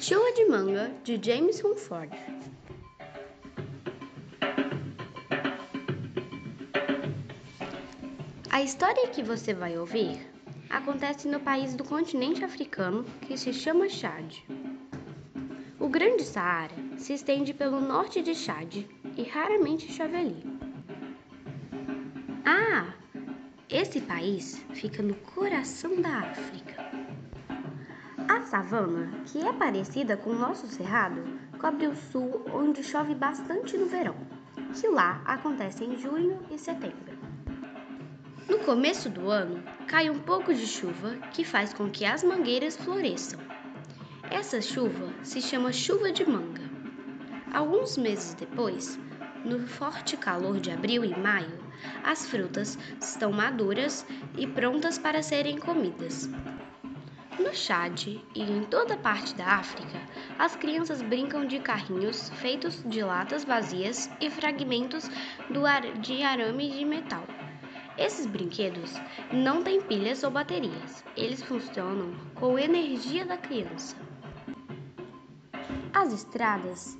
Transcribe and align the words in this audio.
Chuva 0.00 0.32
de 0.32 0.46
Manga, 0.46 0.90
de 1.04 1.20
James 1.22 1.62
Humford. 1.62 2.16
A 8.50 8.62
história 8.62 9.08
que 9.08 9.22
você 9.22 9.54
vai 9.54 9.78
ouvir 9.78 10.18
acontece 10.68 11.28
no 11.28 11.40
país 11.40 11.74
do 11.74 11.84
continente 11.84 12.44
africano 12.44 13.04
que 13.22 13.36
se 13.36 13.52
chama 13.52 13.88
Chad. 13.88 14.36
O 15.78 15.88
Grande 15.88 16.24
Saara 16.24 16.74
se 16.98 17.14
estende 17.14 17.54
pelo 17.54 17.80
norte 17.80 18.20
de 18.22 18.34
Chad 18.34 18.84
e 19.16 19.22
raramente 19.22 19.90
chove 19.92 20.16
ali. 20.16 20.42
Ah, 22.44 22.92
esse 23.70 24.00
país 24.00 24.60
fica 24.74 25.00
no 25.00 25.14
coração 25.14 26.00
da 26.00 26.18
África. 26.18 26.84
A 28.28 28.40
savana, 28.42 29.12
que 29.26 29.38
é 29.46 29.52
parecida 29.52 30.16
com 30.16 30.30
o 30.30 30.38
nosso 30.38 30.66
cerrado, 30.66 31.22
cobre 31.56 31.86
o 31.86 31.94
sul, 31.94 32.44
onde 32.52 32.82
chove 32.82 33.14
bastante 33.14 33.78
no 33.78 33.86
verão, 33.86 34.16
que 34.74 34.88
lá 34.88 35.22
acontece 35.24 35.84
em 35.84 35.96
junho 35.96 36.40
e 36.50 36.58
setembro. 36.58 37.16
No 38.48 38.58
começo 38.58 39.08
do 39.08 39.30
ano, 39.30 39.62
cai 39.86 40.10
um 40.10 40.18
pouco 40.18 40.52
de 40.52 40.66
chuva 40.66 41.16
que 41.30 41.44
faz 41.44 41.72
com 41.72 41.88
que 41.88 42.04
as 42.04 42.24
mangueiras 42.24 42.76
floresçam. 42.76 43.38
Essa 44.28 44.60
chuva 44.60 45.12
se 45.22 45.40
chama 45.40 45.72
chuva 45.72 46.10
de 46.10 46.28
manga. 46.28 46.68
Alguns 47.52 47.96
meses 47.96 48.34
depois, 48.34 48.98
no 49.44 49.60
forte 49.66 50.16
calor 50.16 50.58
de 50.58 50.72
abril 50.72 51.04
e 51.04 51.16
maio, 51.16 51.69
as 52.04 52.26
frutas 52.26 52.78
estão 53.00 53.32
maduras 53.32 54.06
e 54.36 54.46
prontas 54.46 54.98
para 54.98 55.22
serem 55.22 55.58
comidas. 55.58 56.28
No 57.38 57.54
Chad 57.54 58.06
e 58.06 58.22
em 58.34 58.64
toda 58.64 58.96
parte 58.96 59.34
da 59.34 59.46
África, 59.46 59.98
as 60.38 60.56
crianças 60.56 61.00
brincam 61.00 61.46
de 61.46 61.58
carrinhos 61.58 62.28
feitos 62.36 62.82
de 62.84 63.02
latas 63.02 63.44
vazias 63.44 64.10
e 64.20 64.28
fragmentos 64.28 65.10
de 66.00 66.22
arame 66.22 66.70
de 66.70 66.84
metal. 66.84 67.24
Esses 67.96 68.26
brinquedos 68.26 68.94
não 69.32 69.62
têm 69.62 69.80
pilhas 69.80 70.22
ou 70.22 70.30
baterias, 70.30 71.04
eles 71.16 71.42
funcionam 71.42 72.14
com 72.34 72.56
a 72.56 72.62
energia 72.62 73.24
da 73.24 73.36
criança. 73.36 73.96
As 75.92 76.12
estradas 76.12 76.96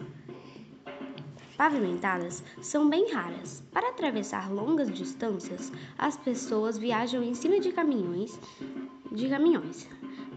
pavimentadas 1.61 2.43
são 2.63 2.89
bem 2.89 3.13
raras. 3.13 3.63
Para 3.71 3.91
atravessar 3.91 4.51
longas 4.51 4.91
distâncias, 4.91 5.71
as 5.99 6.17
pessoas 6.17 6.79
viajam 6.79 7.23
em 7.23 7.35
cima 7.35 7.61
de 7.61 7.71
caminhões. 7.71 8.41
De 9.13 9.29
caminhões. 9.29 9.87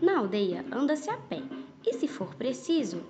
Na 0.01 0.17
aldeia, 0.17 0.65
anda-se 0.69 1.09
a 1.09 1.15
pé, 1.15 1.41
e 1.87 1.93
se 1.93 2.09
for 2.09 2.35
preciso, 2.35 3.01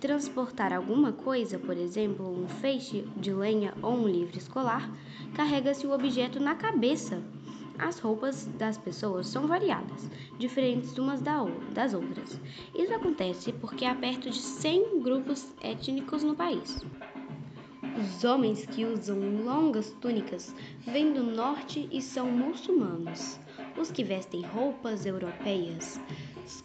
transportar 0.00 0.72
alguma 0.72 1.12
coisa, 1.12 1.58
por 1.58 1.76
exemplo, 1.76 2.26
um 2.26 2.48
feixe 2.48 3.06
de 3.14 3.34
lenha 3.34 3.74
ou 3.82 3.92
um 3.92 4.08
livro 4.08 4.38
escolar, 4.38 4.90
carrega-se 5.34 5.86
o 5.86 5.92
objeto 5.92 6.40
na 6.40 6.54
cabeça. 6.54 7.22
As 7.78 7.98
roupas 7.98 8.46
das 8.58 8.78
pessoas 8.78 9.28
são 9.28 9.46
variadas, 9.46 10.10
diferentes 10.38 10.96
umas 10.96 11.20
das 11.20 11.92
outras. 11.92 12.40
Isso 12.74 12.94
acontece 12.94 13.52
porque 13.52 13.84
há 13.84 13.94
perto 13.94 14.30
de 14.30 14.38
100 14.38 15.02
grupos 15.02 15.52
étnicos 15.60 16.24
no 16.24 16.34
país. 16.34 16.82
Os 17.98 18.22
homens 18.22 18.64
que 18.64 18.84
usam 18.84 19.18
longas 19.44 19.90
túnicas 20.00 20.54
vêm 20.86 21.12
do 21.12 21.24
norte 21.24 21.88
e 21.90 22.00
são 22.00 22.30
muçulmanos. 22.30 23.40
Os 23.76 23.90
que 23.90 24.04
vestem 24.04 24.42
roupas 24.42 25.04
europeias, 25.04 26.00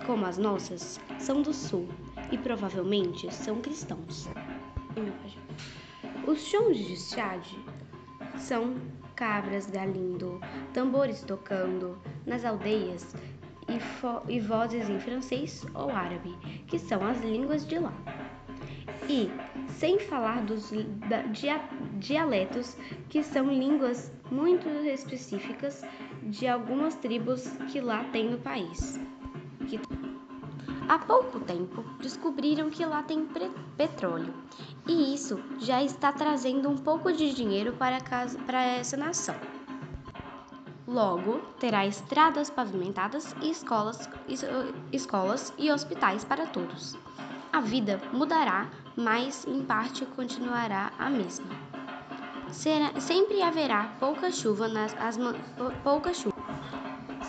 como 0.05 0.27
as 0.27 0.37
nossas, 0.37 0.99
são 1.17 1.41
do 1.41 1.51
sul 1.51 1.89
e 2.31 2.37
provavelmente 2.37 3.33
são 3.33 3.59
cristãos. 3.61 4.29
Os 6.27 6.39
sons 6.39 6.77
de 6.77 6.95
Chad 6.95 7.43
são 8.37 8.75
cabras 9.15 9.65
galindo, 9.65 10.39
tambores 10.71 11.23
tocando 11.23 11.97
nas 12.27 12.45
aldeias 12.45 13.15
e, 13.67 14.31
e 14.31 14.39
vozes 14.39 14.87
em 14.87 14.99
francês 14.99 15.65
ou 15.73 15.89
árabe, 15.89 16.37
que 16.67 16.77
são 16.77 17.03
as 17.03 17.19
línguas 17.21 17.65
de 17.65 17.79
lá. 17.79 17.93
E, 19.09 19.31
sem 19.77 19.99
falar 19.99 20.41
dos 20.43 20.71
dia, 21.31 21.61
dialetos, 21.97 22.77
que 23.09 23.23
são 23.23 23.47
línguas 23.47 24.11
muito 24.31 24.67
específicas 24.69 25.83
de 26.23 26.47
algumas 26.47 26.95
tribos 26.95 27.47
que 27.71 27.81
lá 27.81 28.03
tem 28.05 28.29
no 28.29 28.37
país. 28.37 28.99
Que... 29.67 29.79
Há 30.87 30.99
pouco 30.99 31.39
tempo 31.39 31.83
descobriram 32.01 32.69
que 32.69 32.85
lá 32.85 33.03
tem 33.03 33.27
petróleo 33.77 34.33
e 34.87 35.13
isso 35.13 35.39
já 35.59 35.81
está 35.81 36.11
trazendo 36.11 36.69
um 36.69 36.77
pouco 36.77 37.11
de 37.11 37.33
dinheiro 37.33 37.73
para, 37.73 38.01
casa, 38.01 38.37
para 38.39 38.61
essa 38.61 38.97
nação. 38.97 39.35
Logo, 40.85 41.39
terá 41.59 41.87
estradas 41.87 42.49
pavimentadas 42.49 43.33
e 43.41 43.49
escolas, 43.49 44.09
escolas 44.91 45.53
e 45.57 45.71
hospitais 45.71 46.25
para 46.25 46.45
todos. 46.45 46.97
A 47.53 47.61
vida 47.61 48.01
mudará, 48.11 48.67
mas 48.95 49.45
em 49.45 49.63
parte 49.63 50.07
continuará 50.07 50.91
a 50.97 51.07
mesma. 51.07 51.45
Será, 52.51 52.99
sempre 52.99 53.43
haverá 53.43 53.95
pouca 53.99 54.31
chuva 54.31 54.67
nas 54.67 54.95
as, 54.95 55.19
pouca 55.83 56.11
chuva. 56.15 56.35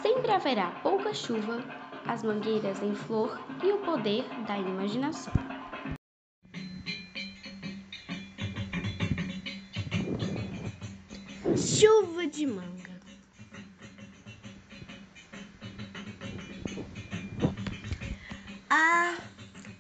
Sempre 0.01 0.33
haverá 0.33 0.71
pouca 0.83 1.13
chuva, 1.13 1.63
as 2.07 2.23
mangueiras 2.23 2.83
em 2.83 2.95
flor 2.95 3.39
e 3.63 3.71
o 3.71 3.79
poder 3.81 4.25
da 4.47 4.57
imaginação. 4.57 5.35
Chuva 11.55 12.27
de 12.27 12.47
manga. 12.47 12.95
Ah, 18.71 19.17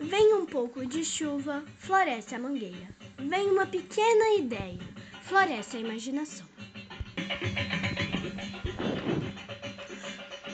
vem 0.04 0.34
um 0.34 0.46
pouco 0.46 0.84
de 0.86 1.04
chuva, 1.04 1.64
floresce 1.78 2.34
a 2.34 2.38
mangueira. 2.38 2.88
Vem 3.18 3.50
uma 3.50 3.66
pequena 3.66 4.34
ideia, 4.38 4.78
floresce 5.22 5.76
a 5.76 5.80
imaginação. 5.80 6.46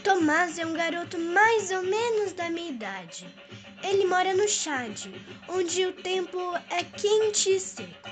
Tomás 0.04 0.58
é 0.58 0.64
um 0.64 0.72
garoto 0.72 1.18
mais 1.18 1.70
ou 1.70 1.82
menos 1.82 2.32
da 2.32 2.48
minha 2.48 2.70
idade. 2.70 3.26
Ele 3.82 4.06
mora 4.06 4.34
no 4.34 4.48
Chad, 4.48 5.06
onde 5.48 5.84
o 5.86 5.92
tempo 5.92 6.38
é 6.70 6.84
quente 6.84 7.50
e 7.50 7.60
seco. 7.60 8.10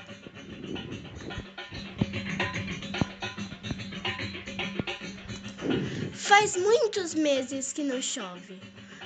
Faz 6.13 6.55
muitos 6.55 7.13
meses 7.15 7.73
que 7.73 7.83
não 7.83 8.01
chove, 8.01 8.59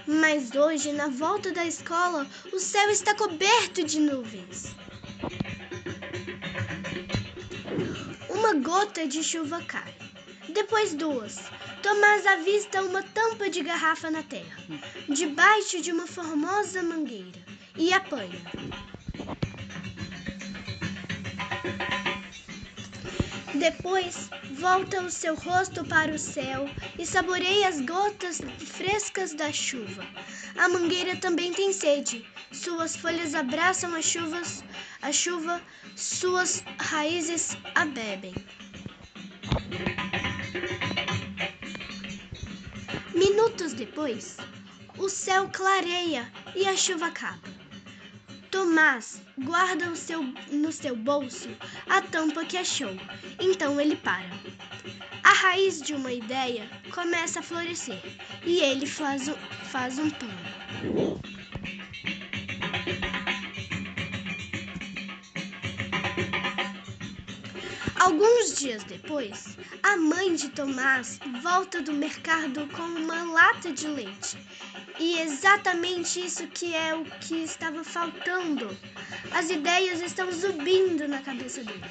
mas 0.05 0.53
hoje, 0.55 0.91
na 0.91 1.07
volta 1.07 1.51
da 1.51 1.65
escola, 1.65 2.27
o 2.51 2.59
céu 2.59 2.89
está 2.89 3.15
coberto 3.15 3.83
de 3.83 3.99
nuvens. 3.99 4.75
Uma 8.29 8.53
gota 8.55 9.07
de 9.07 9.23
chuva 9.23 9.61
cai, 9.63 9.93
depois 10.49 10.93
duas. 10.93 11.39
Tomás 11.81 12.25
avista 12.25 12.81
uma 12.81 13.03
tampa 13.03 13.49
de 13.49 13.61
garrafa 13.61 14.09
na 14.09 14.23
terra, 14.23 14.57
debaixo 15.09 15.81
de 15.81 15.91
uma 15.91 16.07
formosa 16.07 16.81
mangueira, 16.81 17.41
e 17.77 17.93
apanha. 17.93 18.41
Depois 23.53 24.29
volta 24.63 25.01
o 25.01 25.11
seu 25.11 25.35
rosto 25.35 25.83
para 25.83 26.15
o 26.15 26.17
céu 26.17 26.69
e 26.97 27.05
saboreia 27.05 27.67
as 27.67 27.81
gotas 27.81 28.39
frescas 28.57 29.33
da 29.33 29.51
chuva. 29.51 30.07
A 30.57 30.69
mangueira 30.69 31.17
também 31.17 31.51
tem 31.51 31.73
sede. 31.73 32.25
Suas 32.49 32.95
folhas 32.95 33.35
abraçam 33.35 33.93
as 33.93 34.05
chuvas, 34.05 34.63
a 35.01 35.11
chuva, 35.11 35.61
suas 35.97 36.63
raízes 36.79 37.57
a 37.75 37.83
bebem. 37.83 38.33
Minutos 43.13 43.73
depois, 43.73 44.37
o 44.97 45.09
céu 45.09 45.49
clareia 45.51 46.31
e 46.55 46.65
a 46.65 46.77
chuva 46.77 47.07
acaba. 47.07 47.62
Tomás 48.53 49.19
guarda 49.35 49.89
o 49.89 49.95
seu, 49.95 50.21
no 50.51 50.71
seu 50.71 50.95
bolso 50.95 51.49
a 51.89 52.03
tampa 52.03 52.45
que 52.45 52.55
achou. 52.55 52.95
Então 53.39 53.81
ele 53.81 53.95
para. 53.95 54.29
A 55.23 55.33
raiz 55.33 55.81
de 55.81 55.95
uma 55.95 56.13
ideia 56.13 56.69
começa 56.93 57.39
a 57.39 57.41
florescer 57.41 57.99
e 58.45 58.59
ele 58.59 58.85
faz, 58.85 59.23
faz 59.71 59.97
um 59.97 60.07
plano. 60.07 61.19
Alguns 67.99 68.59
dias 68.59 68.83
depois, 68.83 69.52
A 69.83 69.97
mãe 69.97 70.33
de 70.33 70.47
Tomás 70.49 71.19
volta 71.41 71.81
do 71.81 71.91
mercado 71.91 72.67
com 72.69 72.81
uma 72.81 73.23
lata 73.23 73.71
de 73.71 73.85
leite. 73.85 74.37
E 74.97 75.19
exatamente 75.19 76.25
isso 76.25 76.47
que 76.47 76.73
é 76.73 76.95
o 76.95 77.03
que 77.03 77.43
estava 77.43 77.83
faltando. 77.83 78.75
As 79.31 79.49
ideias 79.49 80.01
estão 80.01 80.31
subindo 80.31 81.05
na 81.07 81.21
cabeça 81.21 81.63
dele. 81.63 81.83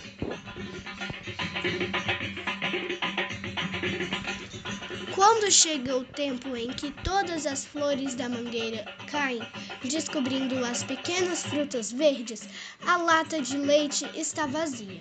Quando 5.15 5.53
chega 5.53 5.97
o 5.97 6.05
tempo 6.05 6.57
em 6.57 6.69
que 6.73 6.91
todas 6.91 7.45
as 7.47 7.67
flores 7.67 8.15
da 8.15 8.29
mangueira 8.29 8.85
caem, 9.11 9.43
descobrindo 9.85 10.65
as 10.65 10.83
pequenas 10.83 11.45
frutas 11.45 11.93
verdes, 11.93 12.49
a 12.87 12.97
lata 12.97 13.41
de 13.41 13.59
leite 13.59 14.09
está 14.15 14.47
vazia. 14.47 14.99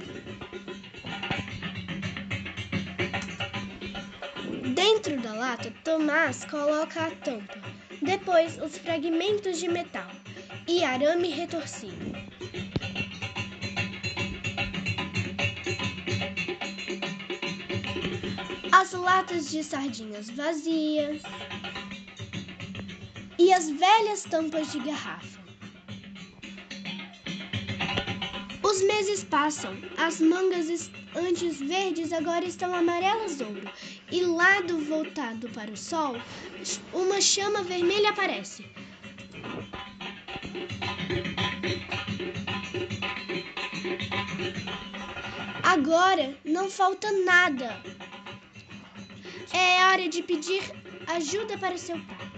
Dentro 4.83 5.15
da 5.21 5.33
lata, 5.33 5.71
Tomás 5.83 6.43
coloca 6.45 7.05
a 7.05 7.11
tampa, 7.11 7.61
depois 8.01 8.57
os 8.57 8.79
fragmentos 8.79 9.59
de 9.59 9.67
metal 9.67 10.09
e 10.67 10.83
arame 10.83 11.29
retorcido. 11.29 12.15
As 18.71 18.91
latas 18.93 19.51
de 19.51 19.63
sardinhas 19.63 20.31
vazias 20.31 21.21
e 23.37 23.53
as 23.53 23.69
velhas 23.69 24.23
tampas 24.23 24.71
de 24.71 24.79
garrafa. 24.79 25.41
Os 28.63 28.81
meses 28.81 29.23
passam, 29.25 29.77
as 29.95 30.19
mangas 30.19 30.89
antes 31.15 31.59
verdes 31.59 32.11
agora 32.13 32.45
estão 32.45 32.73
amarelas 32.73 33.39
ouro, 33.41 33.69
e 34.11 34.21
lado 34.21 34.77
voltado 34.79 35.47
para 35.49 35.71
o 35.71 35.77
sol, 35.77 36.15
uma 36.93 37.21
chama 37.21 37.63
vermelha 37.63 38.09
aparece. 38.09 38.65
Agora 45.63 46.37
não 46.43 46.69
falta 46.69 47.09
nada. 47.23 47.81
É 49.53 49.85
hora 49.85 50.09
de 50.09 50.21
pedir 50.21 50.61
ajuda 51.07 51.57
para 51.57 51.77
seu 51.77 51.97
pai. 51.97 52.31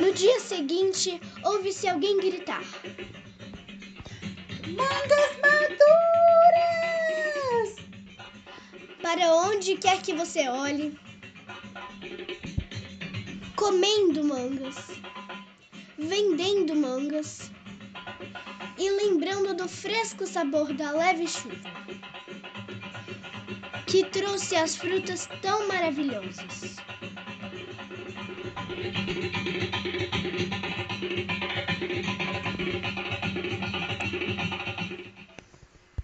No 0.00 0.12
dia 0.12 0.40
seguinte, 0.40 1.20
ouve-se 1.44 1.88
alguém 1.88 2.18
gritar: 2.18 2.62
Mangas 4.66 5.36
maduras! 5.42 6.15
Para 9.06 9.32
onde 9.36 9.76
quer 9.76 10.02
que 10.02 10.12
você 10.12 10.48
olhe, 10.48 10.98
comendo 13.54 14.24
mangas, 14.24 14.74
vendendo 15.96 16.74
mangas 16.74 17.52
e 18.76 18.90
lembrando 18.90 19.54
do 19.54 19.68
fresco 19.68 20.26
sabor 20.26 20.74
da 20.74 20.90
leve 20.90 21.28
chuva 21.28 21.70
que 23.86 24.02
trouxe 24.06 24.56
as 24.56 24.74
frutas 24.74 25.28
tão 25.40 25.68
maravilhosas. 25.68 26.74